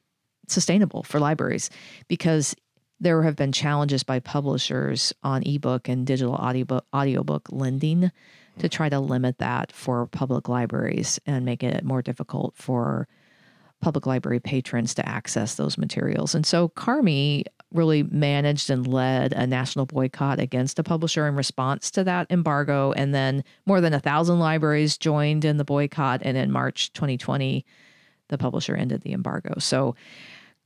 [0.48, 1.70] sustainable for libraries,
[2.08, 2.54] because
[3.00, 8.10] there have been challenges by publishers on ebook and digital audiobook audiobook lending
[8.58, 13.06] to try to limit that for public libraries and make it more difficult for
[13.86, 16.34] public library patrons to access those materials.
[16.34, 21.92] And so Carmi really managed and led a national boycott against a publisher in response
[21.92, 22.90] to that embargo.
[22.90, 26.20] And then more than a thousand libraries joined in the boycott.
[26.24, 27.64] And in March 2020,
[28.26, 29.54] the publisher ended the embargo.
[29.60, 29.94] So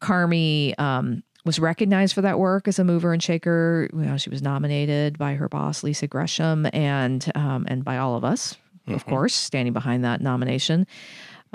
[0.00, 3.90] Carmi um, was recognized for that work as a mover and shaker.
[3.92, 8.16] You know, she was nominated by her boss, Lisa Gresham, and um, and by all
[8.16, 8.56] of us,
[8.88, 10.86] of course, standing behind that nomination.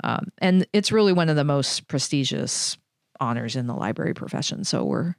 [0.04, 2.76] Um, and it's really one of the most prestigious
[3.20, 4.62] honors in the library profession.
[4.64, 5.14] So we're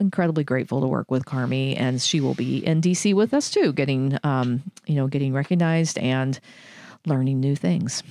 [0.00, 3.72] incredibly grateful to work with Carmi, and she will be in DC with us too,
[3.72, 6.38] getting um, you know getting recognized and
[7.06, 8.02] learning new things.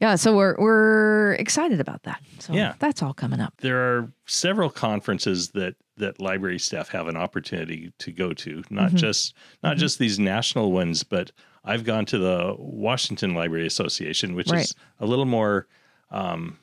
[0.00, 2.22] Yeah, so we're we're excited about that.
[2.38, 2.74] So Yeah.
[2.78, 3.54] that's all coming up.
[3.58, 8.62] There are several conferences that that library staff have an opportunity to go to.
[8.70, 8.96] Not Mhm.
[8.96, 9.80] just not Mm-hmm.
[9.80, 11.32] just these national ones, but
[11.64, 14.62] I've gone to the Washington Library Association, which Right.
[14.64, 15.66] is a little more,
[16.10, 16.58] um,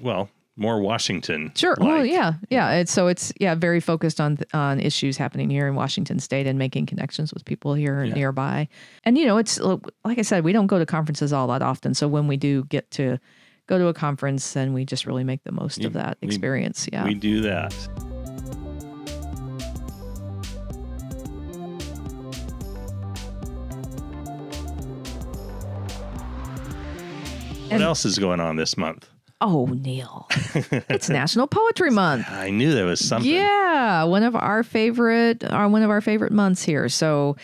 [0.00, 1.52] well, more Washington.
[1.54, 1.76] Sure.
[1.80, 2.72] Well, yeah, yeah.
[2.72, 6.58] It's so it's yeah very focused on on issues happening here in Washington State and
[6.58, 8.14] making connections with people here Yeah.
[8.14, 8.68] nearby.
[9.04, 11.94] And you know, it's like I said, we don't go to conferences all that often.
[11.94, 13.18] So when we do get to
[13.66, 16.26] go to a conference, then we just really make the most We- of that we-
[16.28, 16.88] experience.
[16.92, 17.04] yeah.
[17.04, 17.74] We do that.
[27.70, 29.08] What And- else is going on this month?
[29.42, 30.26] oh, Neil,
[30.90, 32.26] it's National Poetry Month.
[32.30, 33.30] I knew there was something.
[33.32, 36.90] Yeah, one of our favorite, our one of our favorite months here.
[36.90, 37.36] So,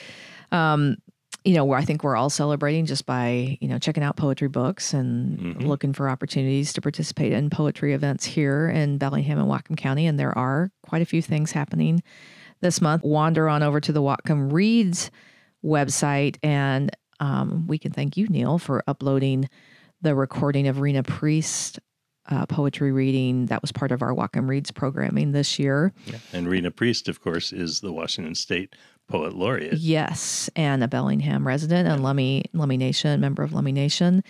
[0.53, 0.97] um,
[1.45, 4.93] you know, I think we're all celebrating just by you know checking out poetry books
[4.93, 5.67] and Mhm.
[5.67, 10.07] looking for opportunities to participate in poetry events here in Bellingham and Whatcom County.
[10.07, 12.03] And there are quite a few things happening
[12.61, 13.05] this month.
[13.05, 15.11] Wander on over to the Whatcom Reads
[15.65, 19.49] website, and um, we can thank you, Neil, for uploading
[20.07, 21.81] the recording of Rena Priest.
[22.29, 25.93] Uh, poetry reading that was part of our Whatcom Reads programming this year.
[26.07, 26.19] Yeah.
[26.33, 28.75] And Rena Priest, of course, is the Washington State
[29.09, 29.79] Poet Laureate.
[29.79, 34.25] Yes, and a Bellingham resident and Lummi Lummi Nation, member of Lummi Nation,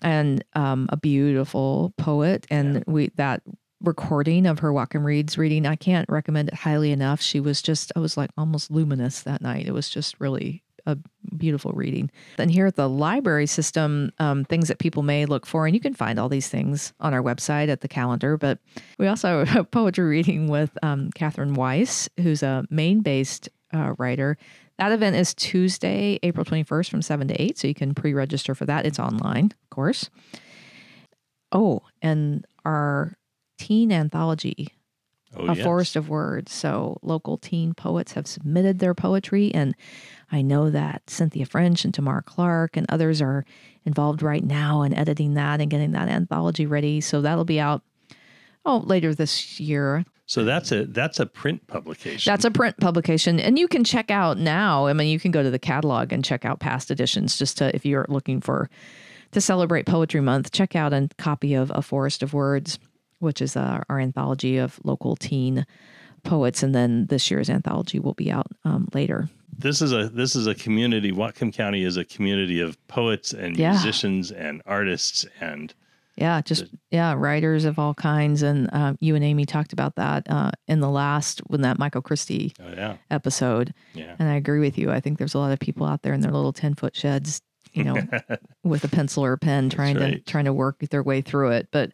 [0.00, 2.46] and um, a beautiful poet.
[2.48, 3.42] And we that
[3.82, 7.20] recording of her Whatcom Reads reading, I can't recommend it highly enough.
[7.20, 9.66] She was just, I was like almost luminous that night.
[9.66, 10.96] It was just really a
[11.36, 12.10] beautiful reading.
[12.38, 15.80] And here at the library system, um, things that people may look for, and you
[15.80, 18.36] can find all these things on our website at the calendar.
[18.36, 18.58] But
[18.98, 23.94] we also have a poetry reading with um, Catherine Weiss, who's a Maine based uh,
[23.98, 24.38] writer.
[24.78, 27.58] That event is Tuesday, April 21st from 7 to 8.
[27.58, 28.86] So you can pre register for that.
[28.86, 30.10] It's online, of course.
[31.52, 33.16] Oh, and our
[33.58, 34.68] teen anthology
[35.38, 35.64] Oh, a yes.
[35.64, 36.52] forest of words.
[36.52, 39.74] So local teen poets have submitted their poetry, and
[40.30, 43.44] I know that Cynthia French and Tamara Clark and others are
[43.84, 47.00] involved right now in editing that and getting that anthology ready.
[47.00, 47.82] So that'll be out
[48.64, 50.04] oh later this year.
[50.26, 52.28] So that's a that's a print publication.
[52.30, 54.86] That's a print publication, and you can check out now.
[54.86, 57.74] I mean, you can go to the catalog and check out past editions just to
[57.74, 58.68] if you're looking for
[59.30, 60.50] to celebrate Poetry Month.
[60.50, 62.80] Check out a copy of A Forest of Words,
[63.20, 65.64] which is uh, our anthology of local teen
[66.24, 69.28] poets, and then this year's anthology will be out um, later.
[69.58, 71.12] This is a this is a community.
[71.12, 73.70] Whatcom County is a community of poets and Yeah.
[73.70, 75.72] musicians and artists and
[76.16, 80.26] Yeah, just yeah, writers of all kinds, and uh, you and Amy talked about that
[80.30, 83.74] uh, in the last when that Michael Christie oh yeah episode.
[83.94, 84.90] yeah And I agree with you.
[84.90, 87.42] I think there's a lot of people out there in their little 10 foot sheds,
[87.74, 88.02] you know,
[88.64, 91.68] with a pencil or a pen trying to trying to work their way through it.
[91.70, 91.92] But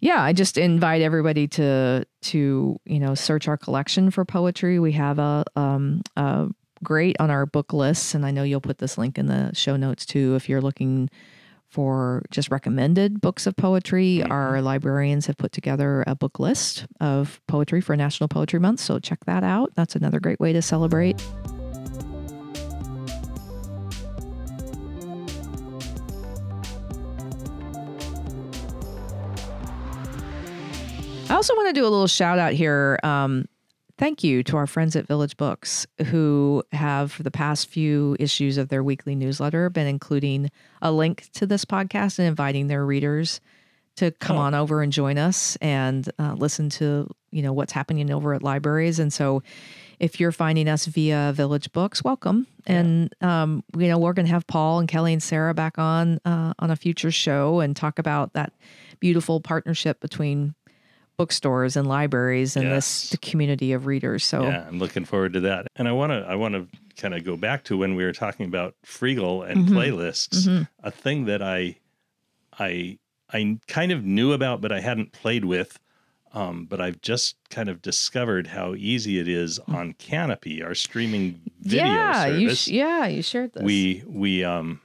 [0.00, 4.78] yeah, I just invite everybody to to, you know, search our collection for poetry.
[4.78, 6.48] We have a um a
[6.82, 9.76] great on our book lists and I know you'll put this link in the show
[9.76, 11.08] notes too if you're looking
[11.72, 14.22] for just recommended books of poetry.
[14.22, 18.80] Our librarians have put together a book list of poetry for National Poetry Month.
[18.80, 19.72] So check that out.
[19.74, 21.22] That's another great way to celebrate.
[31.30, 32.98] I also want to do a little shout out here.
[33.02, 33.46] Um,
[34.02, 38.58] thank you to our friends at Village Books who have, for the past few issues
[38.58, 40.50] of their weekly newsletter, been including
[40.82, 43.40] a link to this podcast and inviting their readers
[43.94, 48.10] to come on over and join us and uh, listen to you know what's happening
[48.10, 48.98] over at libraries.
[48.98, 49.44] And so,
[50.00, 52.48] if you're finding us via Village Books, welcome.
[52.66, 56.18] And um, you know we're going to have Paul and Kelly and Sarah back on
[56.24, 58.52] uh, on a future show and talk about that
[58.98, 60.56] beautiful partnership between
[61.16, 63.10] bookstores and libraries and this Yes.
[63.10, 64.24] the community of readers.
[64.24, 64.66] So yeah.
[64.66, 65.66] I'm looking forward to that.
[65.76, 68.12] And I want to I want to kind of go back to when we were
[68.12, 69.72] talking about Freegal and Mhm.
[69.74, 70.46] playlists.
[70.46, 70.68] Mhm.
[70.82, 71.76] A thing that I
[72.58, 72.98] I
[73.32, 75.78] I kind of knew about, but I hadn't played with.
[76.34, 81.40] Um, but I've just kind of discovered how easy it is on Kanopy, our streaming
[81.60, 81.88] video Mm.
[81.88, 82.62] yeah, you service.
[82.62, 83.62] sh- yeah you shared this.
[83.62, 84.80] we we um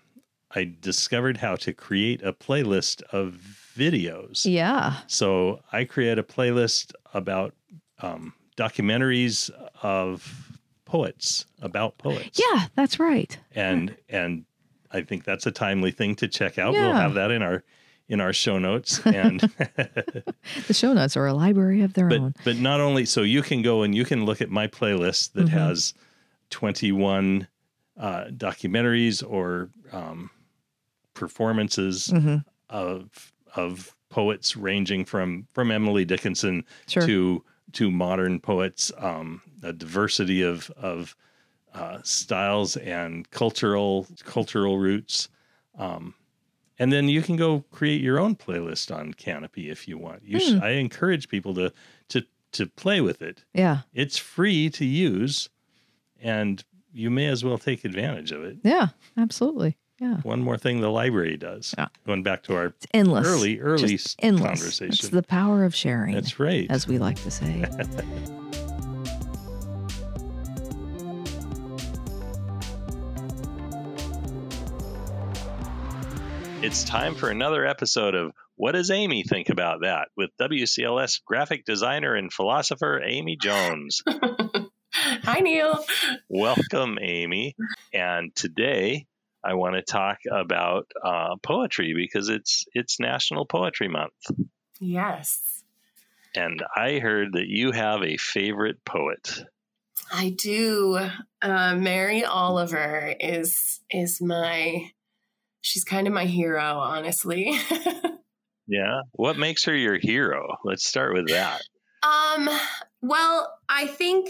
[0.52, 4.46] I discovered how to create a playlist of videos.
[4.46, 7.54] yeah So I create a playlist about
[8.02, 9.50] um, documentaries
[9.84, 12.40] of poets about poets.
[12.40, 13.38] yeah that's right.
[13.56, 14.46] and and
[14.92, 16.74] I think that's a timely thing to check out.
[16.74, 17.64] We'll have that in our
[18.10, 19.42] in our show notes and
[20.68, 22.34] The show notes are a library of their but own.
[22.46, 25.48] but not only so you can go and you can look at my playlist that
[25.48, 25.50] Mhm.
[25.50, 25.94] has
[26.52, 27.48] 21
[28.00, 30.30] uh, documentaries or um,
[31.14, 32.46] performances Mhm.
[32.70, 37.06] of of poets ranging from from Emily Dickinson Sure.
[37.06, 41.16] to to modern poets, um, a diversity of of
[41.74, 45.30] uh, styles and cultural cultural roots.
[45.78, 46.14] Um,
[46.80, 50.22] And then you can go create your own playlist on Kanopy if you want.
[50.24, 50.60] You Hmm.
[50.60, 51.72] sh- I encourage people to
[52.10, 52.22] to
[52.54, 53.44] to play with it.
[53.54, 53.82] Yeah.
[53.94, 55.50] It's free to use,
[56.22, 58.58] and you may as well take advantage of it.
[58.64, 58.88] Yeah.
[59.18, 59.76] Absolutely.
[60.00, 60.18] Yeah.
[60.22, 61.74] One more thing the library does.
[61.78, 61.88] Yeah.
[62.06, 63.26] Going back to our It's endless.
[63.28, 64.60] early early Just s- endless.
[64.60, 64.92] conversation.
[64.94, 66.14] It's the power of sharing.
[66.14, 66.68] That's right.
[66.70, 67.66] As we like to say.
[76.62, 81.66] It's time for another episode of What Does Amy Think About That with WCLS graphic
[81.66, 84.02] designer and philosopher Amy Jones.
[84.94, 85.84] Hi, Neil.
[86.30, 87.56] Welcome, Amy.
[87.94, 89.06] And today
[89.48, 94.14] I want to talk about uh, poetry because it's it's National Poetry Month.
[94.80, 95.64] Yes,
[96.36, 99.44] And I heard that you have a favorite poet.
[100.12, 101.00] I do.
[101.42, 104.92] Uh, Mary Oliver is is my.
[105.62, 107.58] She's kind of my hero, honestly.
[108.68, 109.02] Yeah.
[109.14, 110.58] What makes her your hero?
[110.64, 111.62] Let's start with that.
[112.04, 112.50] Um,
[113.02, 114.30] well, I think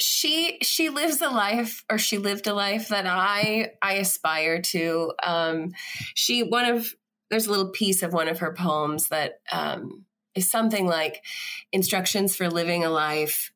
[0.00, 5.12] she she lives a life or she lived a life that I I aspire to.
[5.22, 5.72] Um
[6.14, 6.94] she one of
[7.30, 11.22] there's a little piece of one of her poems that um is something like
[11.72, 13.52] instructions for living a life,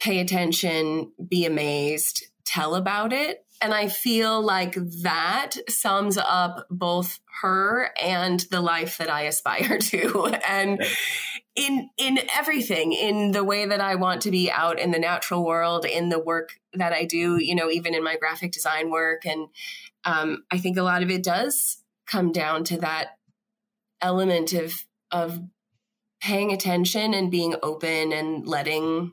[0.00, 3.44] pay attention, be amazed, tell about it.
[3.60, 9.78] And I feel like that sums up both her and the life that I aspire
[9.90, 10.26] to.
[10.46, 10.82] And
[11.54, 15.44] in in everything in the way that i want to be out in the natural
[15.44, 19.26] world in the work that i do you know even in my graphic design work.
[19.26, 19.48] And
[20.04, 23.18] um, i think a lot of it does come down to that
[24.00, 24.72] element of
[25.10, 25.40] of
[26.20, 29.12] paying attention and being open and letting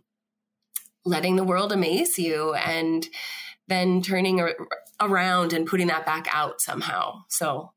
[1.06, 3.08] letting the world amaze you and
[3.68, 4.56] then turning ar-
[5.00, 7.24] around and putting that back out somehow.
[7.28, 7.72] So.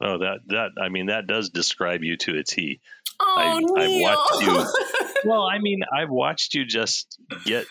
[0.00, 2.80] Oh, that that I mean that does describe you to a T.
[3.20, 7.66] oh I've- I've watched you- Well, I mean, I've watched you just get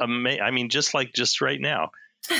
[0.00, 1.90] ama- I mean, just like just right now,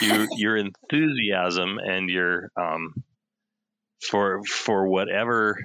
[0.03, 2.93] your your enthusiasm and your um
[4.11, 5.57] for for whatever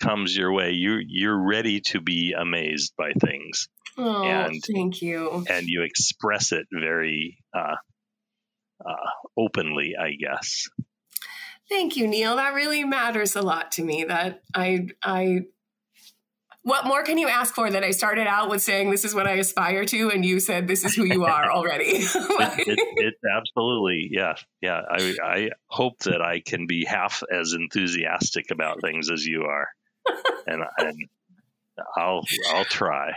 [0.00, 5.44] comes your way, you you're ready to be amazed by things, oh and- thank you
[5.50, 7.76] and you express it very uh,
[8.84, 10.68] uh, openly, I guess.
[11.68, 12.36] Thank you, Neil.
[12.36, 14.04] That really matters a lot to me.
[14.04, 15.40] That I I
[16.68, 19.26] what more can you ask for that I started out with saying this is what
[19.26, 22.04] I aspire to and you said this is who you are already.
[22.38, 27.22] Like- it, it, it's absolutely yeah yeah I, I hope that i can be half
[27.32, 29.68] as enthusiastic about things as you are
[30.46, 30.96] and, and
[31.96, 33.12] i'll i'll try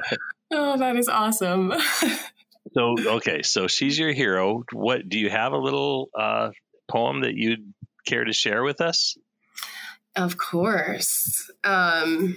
[0.50, 1.72] oh, that is awesome.
[2.74, 6.50] so okay so she's your hero what do you have a little uh,
[6.90, 7.72] poem that you'd
[8.06, 9.16] care to share with us
[10.16, 11.50] Of course.
[11.62, 12.36] Um,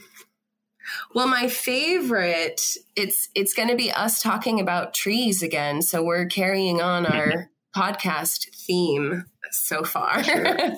[1.14, 2.62] well, my favorite
[2.96, 5.82] it's it's going to be us talking about trees again.
[5.82, 10.18] So we're carrying on our podcast theme so far.
[10.22, 10.76] right.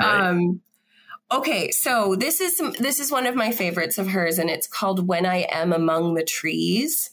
[0.00, 0.60] um,
[1.30, 5.06] okay, so this is this is one of my favorites of hers, and it's called
[5.06, 7.10] "When I Am Among the Trees."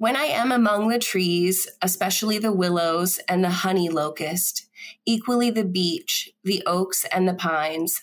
[0.00, 4.68] When I am among the trees, especially the willows and the honey locust,
[5.04, 8.02] equally the beech, the oaks, and the pines.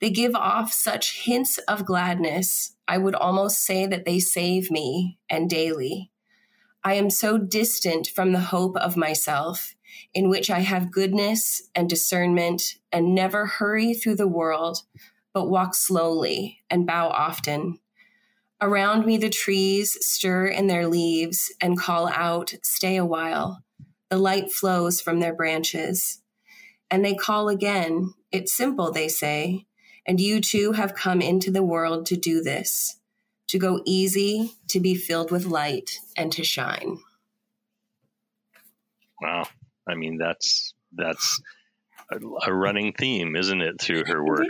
[0.00, 5.18] They give off such hints of gladness, I would almost say that they save me,
[5.30, 6.10] and daily.
[6.82, 9.74] I am so distant from the hope of myself,
[10.12, 14.82] in which I have goodness and discernment, and never hurry through the world,
[15.32, 17.78] but walk slowly and bow often.
[18.60, 23.62] Around me, the trees stir in their leaves and call out, Stay a while.
[24.10, 26.20] The light flows from their branches.
[26.90, 28.14] And they call again.
[28.30, 29.66] It's simple, they say.
[30.06, 32.98] And you too have come into the world to do this,
[33.48, 36.98] to go easy, to be filled with light, and to shine.
[39.22, 39.46] wow
[39.88, 41.40] i mean that's that's
[42.10, 44.46] a, a running theme isn't it through her work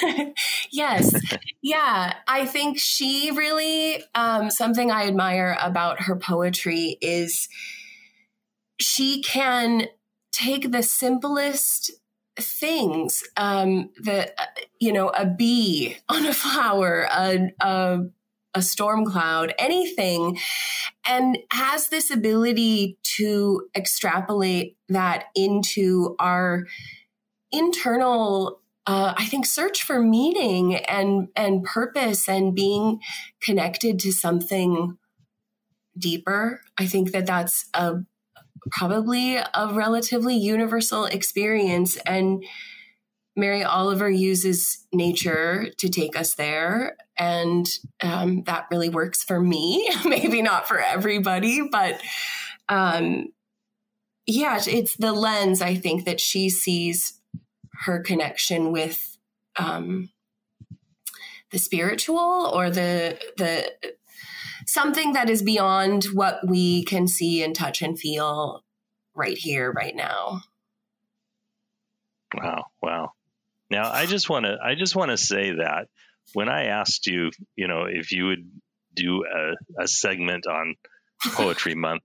[0.70, 1.14] yes.
[1.62, 2.14] Yeah.
[2.26, 7.48] I think she really, um, something I admire about her poetry is
[8.80, 9.88] she can
[10.32, 11.90] take the simplest
[12.38, 14.46] things, um, the, uh,
[14.80, 18.00] you know, a bee on a flower, a, a,
[18.54, 20.38] a storm cloud, anything,
[21.06, 26.66] and has this ability to extrapolate that into our
[27.50, 33.00] internal uh, I think search for meaning and and purpose and being
[33.40, 34.98] connected to something
[35.96, 36.62] deeper.
[36.76, 38.00] I think that that's a
[38.70, 41.96] probably a relatively universal experience.
[42.06, 42.44] And
[43.34, 46.96] Mary Oliver uses nature to take us there.
[47.18, 47.66] And
[48.02, 49.90] um, that really works for me.
[50.04, 52.00] Maybe not for everybody, but
[52.68, 53.28] um,
[54.26, 57.20] yeah, it's the lens I think that she sees
[57.84, 59.18] her connection with
[59.56, 60.10] um,
[61.50, 63.70] the spiritual or the the
[64.66, 68.64] something that is beyond what we can see and touch and feel
[69.14, 70.42] right here, right now.
[72.34, 73.12] Wow, wow.
[73.70, 75.88] Now I just want to I just want to say that
[76.34, 78.50] when I asked you, you know, if you would
[78.94, 80.76] do a, a segment on
[81.34, 82.02] Poetry Month,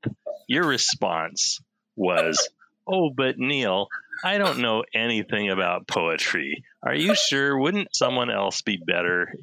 [0.48, 1.60] your response
[1.96, 2.50] was,
[2.88, 3.88] "Oh, but Neil,
[4.24, 6.64] I don't know anything about poetry.
[6.84, 7.58] Are you sure?
[7.58, 9.34] Wouldn't someone else be better?"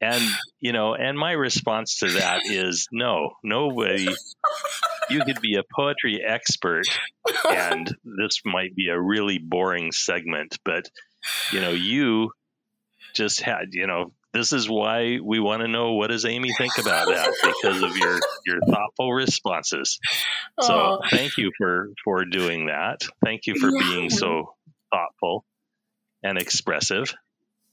[0.00, 0.22] And
[0.60, 4.08] you know, and my response to that is no, nobody.
[5.10, 6.84] You could be a poetry expert,
[7.48, 10.88] and this might be a really boring segment, but
[11.52, 12.30] you know, you
[13.14, 16.78] just had, you know, this is why we want to know what does Amy think
[16.78, 19.98] about that because of your your thoughtful responses.
[20.60, 23.00] So thank you for for doing that.
[23.24, 23.80] Thank you for yeah.
[23.82, 24.54] being so
[24.92, 25.44] thoughtful
[26.22, 27.12] and expressive.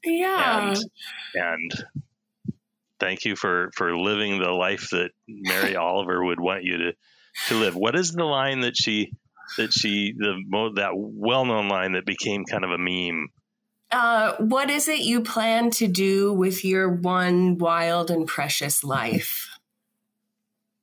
[0.04, 0.70] Yeah.
[0.70, 0.86] And,
[1.36, 1.72] and
[3.00, 6.94] thank you for for living the life that Mary Oliver would want you to
[7.48, 7.76] to live.
[7.76, 9.14] What is the line that she
[9.58, 13.30] that she the that well known line that became kind of a meme?
[13.90, 19.48] Uh, what is it you plan to do with your one wild and precious life?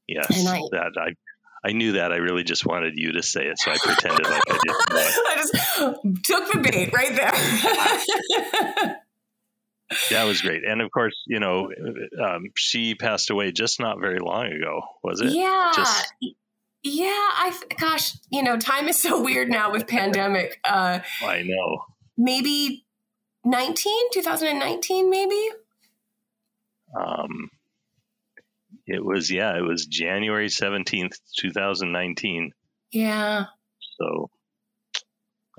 [0.09, 1.15] Yes, I, that I
[1.67, 2.13] I knew that.
[2.13, 4.87] I really just wanted you to say it, so I pretended like I didn't.
[4.91, 9.01] I just took the bait right there.
[10.11, 10.63] that was great.
[10.65, 11.71] And of course, you know,
[12.23, 15.33] um, she passed away just not very long ago, was it?
[15.33, 15.73] Yeah.
[15.75, 16.13] Just...
[16.83, 17.07] yeah.
[17.07, 20.59] I, gosh, you know, time is so weird now with pandemic.
[20.65, 21.85] Uh, I know.
[22.17, 22.85] Maybe
[23.45, 25.49] 19, 2019, maybe?
[26.99, 27.51] Um,
[28.87, 32.53] it was, yeah, it was January 17th, 2019.
[32.93, 33.47] Yeah.
[33.99, 34.31] So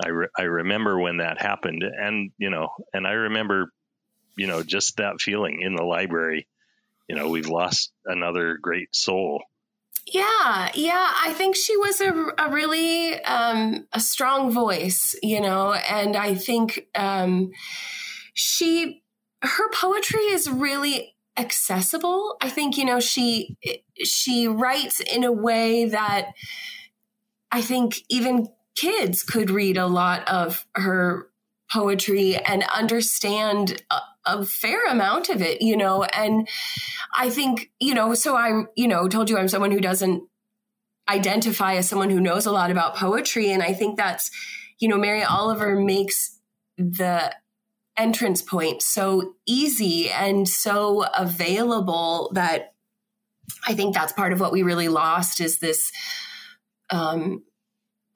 [0.03, 3.71] I, re- I remember when that happened and, you know, and I remember
[4.37, 6.47] you know, just that feeling in the library.
[7.07, 9.43] You know, we've lost another great soul.
[10.07, 11.11] Yeah, yeah.
[11.23, 16.35] I think she was a, a really um, a strong voice, you know, and I
[16.35, 17.51] think um,
[18.33, 19.03] she
[19.41, 22.37] her poetry is really accessible.
[22.41, 23.57] I think you know she
[24.03, 26.31] she writes in a way that
[27.51, 31.29] I think even kids could read a lot of her
[31.71, 36.03] poetry and understand a, a, fair amount of it, you know.
[36.03, 36.47] And
[37.15, 40.23] I think, you know, so I, you know, told you I'm someone who doesn't
[41.09, 43.51] identify as someone who knows a lot about poetry.
[43.51, 44.31] And I think that's,
[44.79, 46.39] you know, Mary Oliver makes
[46.77, 47.33] the
[47.97, 52.73] entrance point so easy and so available that
[53.67, 55.91] I think that's part of what we really lost is this
[56.89, 57.43] um,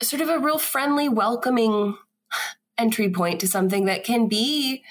[0.01, 1.95] sort of a real friendly, welcoming
[2.77, 4.83] entry point to something that can be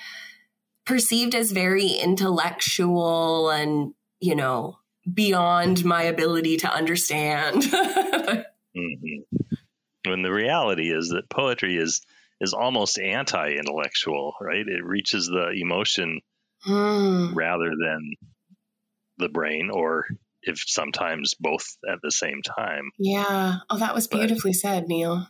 [0.89, 4.79] perceived as very intellectual and, you know,
[5.13, 7.63] beyond my ability to understand.
[7.63, 9.37] mm-hmm.
[10.07, 12.01] When the reality is that poetry is
[12.41, 14.65] is almost anti-intellectual, right?
[14.67, 16.21] It reaches the emotion
[16.67, 17.35] mm.
[17.35, 18.15] rather than
[19.19, 20.05] the brain, or
[20.43, 22.91] if sometimes both at the same time.
[22.97, 23.57] Yeah.
[23.69, 25.27] Oh, that was beautifully but, said, Neil.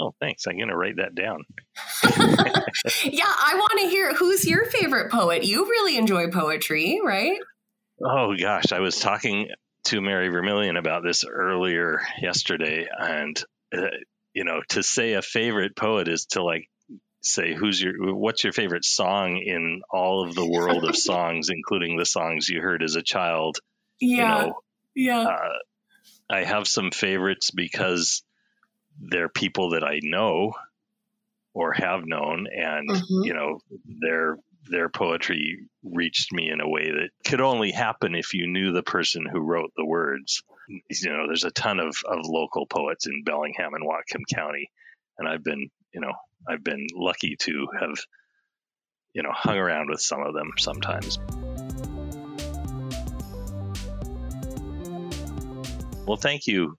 [0.00, 0.46] Oh, thanks.
[0.46, 1.44] I'm going to write that down.
[3.04, 5.44] yeah, I want to hear who's your favorite poet.
[5.44, 7.38] You really enjoy poetry, right?
[8.04, 8.70] Oh, gosh.
[8.72, 9.48] I was talking
[9.84, 12.86] to Mary Vermillion about this earlier yesterday.
[12.96, 13.42] And,
[13.76, 13.88] uh,
[14.34, 16.68] you know, to say a favorite poet is to like
[17.20, 21.96] say, who's your, what's your favorite song in all of the world of songs, including
[21.96, 23.58] the songs you heard as a child?
[24.00, 24.16] Yeah.
[24.16, 24.54] You know,
[24.94, 25.20] yeah.
[25.22, 25.58] Uh,
[26.30, 28.22] I have some favorites because
[29.00, 30.52] they're people that I know
[31.54, 33.24] or have known, and mm-hmm.
[33.24, 33.60] you know
[34.00, 34.38] their
[34.70, 38.82] their poetry reached me in a way that could only happen if you knew the
[38.82, 40.42] person who wrote the words.
[40.68, 44.70] You know, there's a ton of, of local poets in Bellingham and Whatcom County,
[45.18, 46.12] and I've been, you know,
[46.46, 47.96] I've been lucky to have,
[49.14, 51.18] you know, hung around with some of them sometimes.
[56.06, 56.76] Well, thank you,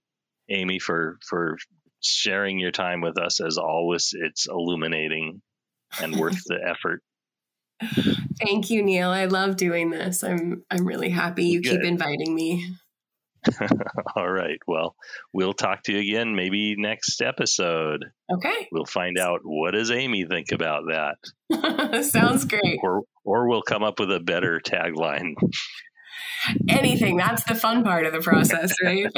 [0.48, 1.56] Amy, for for
[2.00, 4.14] sharing your time with us as always.
[4.14, 5.42] It's illuminating
[6.00, 7.02] and worth the effort.
[8.44, 9.10] Thank you, Neil.
[9.10, 10.22] I love doing this.
[10.22, 11.80] I'm I'm really happy you Good.
[11.80, 12.74] keep inviting me.
[14.16, 14.58] All right.
[14.66, 14.94] Well,
[15.32, 18.04] we'll talk to you again maybe next episode.
[18.30, 18.68] Okay.
[18.70, 22.04] We'll find out what does Amy think about that.
[22.04, 22.80] Sounds great.
[22.82, 25.34] Or or we'll come up with a better tagline.
[26.68, 27.16] Anything.
[27.16, 29.10] That's the fun part of the process, right?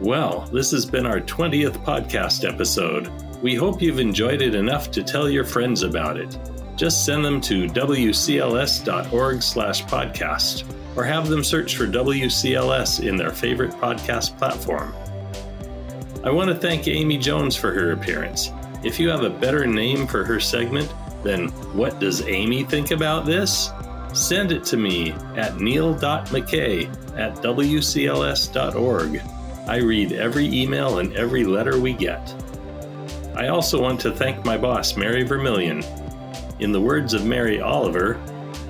[0.00, 3.10] Well, this has been our 20th podcast episode.
[3.42, 6.38] We hope you've enjoyed it enough to tell your friends about it.
[6.76, 10.64] Just send them to wcls.org/podcast
[10.96, 14.94] or have them search for WCLS in their favorite podcast platform.
[16.24, 18.50] I want to thank Amy Jones for her appearance.
[18.82, 20.92] If you have a better name for her segment,
[21.22, 23.70] then what does Amy think about this?
[24.12, 29.22] Send it to me at neil.mckay at wcls.org.
[29.68, 32.34] I read every email and every letter we get.
[33.34, 35.82] I also want to thank my boss, Mary Vermillion.
[36.60, 38.20] In the words of Mary Oliver,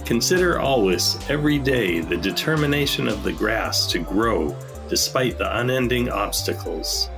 [0.04, 4.56] consider always, every day, the determination of the grass to grow
[4.88, 7.10] despite the unending obstacles.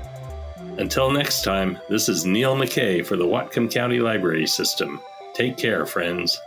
[0.78, 5.00] Until next time, this is Neil McKay for the Whatcom County Library System.
[5.34, 6.40] Take care, friends.